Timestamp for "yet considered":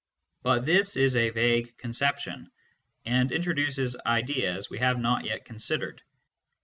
5.25-6.01